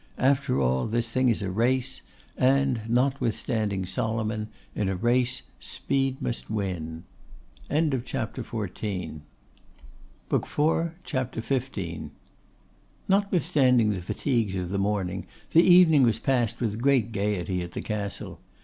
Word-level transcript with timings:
After 0.17 0.59
all, 0.59 0.87
this 0.87 1.09
thing 1.11 1.29
is 1.29 1.43
a 1.43 1.51
race; 1.51 2.01
and, 2.35 2.81
notwithstanding 2.89 3.85
Solomon, 3.85 4.47
in 4.73 4.89
a 4.89 4.95
race 4.95 5.43
speed 5.59 6.19
must 6.19 6.49
win.' 6.49 7.03
CHAPTER 7.69 8.41
XV. 8.41 9.21
Notwithstanding 13.07 13.89
the 13.91 14.03
fatigues 14.03 14.55
of 14.55 14.69
the 14.71 14.79
morning, 14.79 15.27
the 15.51 15.61
evening 15.61 16.01
was 16.01 16.17
passed 16.17 16.59
with 16.59 16.81
great 16.81 17.11
gaiety 17.11 17.61
at 17.61 17.73
the 17.73 17.81
Castle. 17.83 18.39